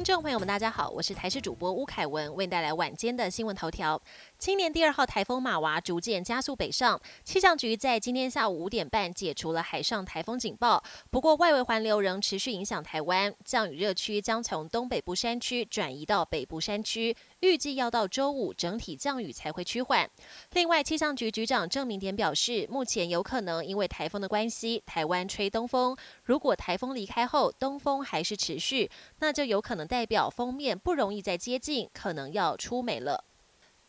[0.00, 4.00] 听众朋友们，大家好，我是台视主播吴凯文，为您带来晚间的新闻头条。
[4.38, 10.82] 今年第二号台风马娃逐渐加速北上，气象局在今天下午五点半解除了海上台风警报。
[11.10, 20.08] 不过，外围环流仍持续影响台湾，降雨热区将从东北部山区转移到北部山区，预计要到周五整体降雨才会趋缓。
[20.52, 25.94] 另外，气象局局长郑明典表示，目前有可能因为台风的关系，台湾吹东风。
[26.24, 33.24] 如果台风离开后，东风还是持续，那就有可能代表封面不容易再接近，可能要出美了。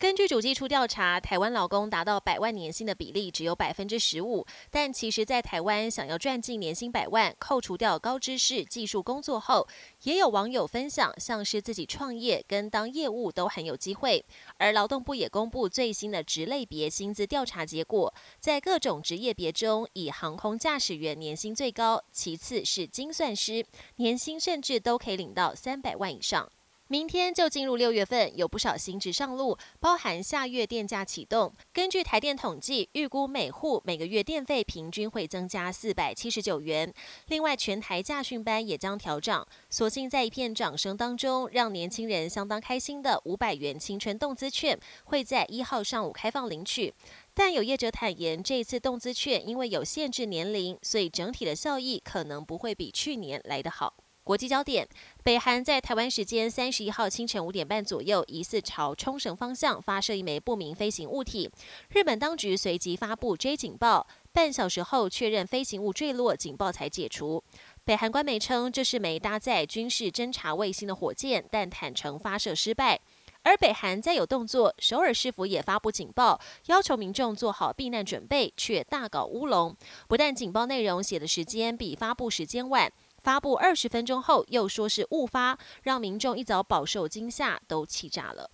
[0.01, 4.43] 根据主计处调查，台湾劳工达到百万年薪的比例只有百分之十五。
[4.71, 9.67] 但其实，在台湾想要赚进年薪百万，扣除掉高知识技术工作后，
[10.01, 14.25] 也有网友分享，像是自己创业跟当业务都很有机会。
[14.57, 23.63] 而劳动部也公布最新的职类别薪资调查结果，在各种职业别中，以航空驾驶员年薪最高，其次是精算师，
[23.97, 26.51] 年薪甚至都可以领到三百万以上。
[26.91, 31.53] 明天就进入六月份，有不少新职上路，包含下月电价启动。
[31.71, 36.93] 根据台电统计，预估每户每个月电费平均会增加四百七十九元。
[37.27, 39.47] 另外，全台驾训班也将调涨。
[39.69, 46.93] 所幸在一片掌声当中，让年轻人相当开心的五百元青春动资券会在一号上午开放领取。
[47.33, 53.93] 但有业者坦言，这次动资券因为有限制年龄，所以整体的效益可能不会比去年来得好。
[54.31, 54.87] 国际焦点：
[55.25, 61.51] 北韩在台湾时间三十一号清晨五点半左右，疑似朝冲绳方向发射一枚不明飞行物体。
[61.89, 67.43] 日本当局随即发布追警报，半小时后确认飞行物坠落，警报才解除。
[67.83, 73.01] 北韩官媒称这是枚搭载军事侦察卫星的火箭，但坦诚发射失败。
[73.43, 79.75] 而北韩再有动作，首尔市府也发布警报，要求民众做好避难准备，却大搞乌龙。
[80.07, 82.89] 不但警报内容写的时间比发布时间晚。
[83.21, 88.49] 发布二十分钟后，又说是误发，让民众一早饱受惊吓，都气炸了。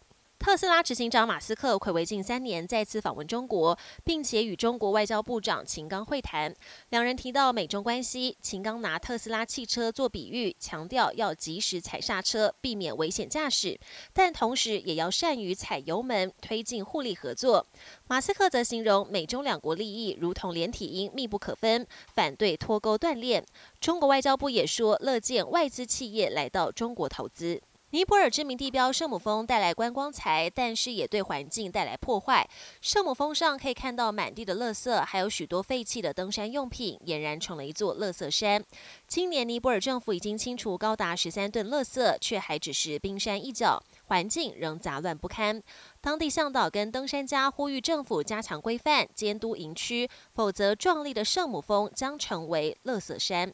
[0.47, 6.56] 特斯拉执行长马斯克暌违近三年再次访问中国，并且与中国外交部长秦刚会谈。
[6.88, 13.78] 两人提到美中关系，秦刚拿特斯拉汽车做比喻，强调要及时踩刹车，避免危险驾驶，
[14.13, 17.68] 但同时也要善于踩油门，推进互利合作。
[18.07, 23.46] 马斯克则形容美中两国利益如同连体婴，密不可分，反对脱钩断链。
[23.81, 27.62] 中国外交部也说，乐见外资企业来到中国投资。
[27.92, 32.46] 尼泊尔知名地标圣母峰带来观光财，但是也对环境带来破坏。
[32.81, 38.62] 圣母峰上可以看到满地的垃圾，还有许多废弃的登山用品，俨然成了一座垃圾山。
[39.08, 45.64] 今年尼泊尔政府已经清除高达十三吨垃圾，却还只是冰山一角，环境仍杂乱不堪。
[46.02, 53.54] 当地向导跟登山家呼吁政府加强规范、监督营区，否则壮丽的圣母峰将成为垃圾山。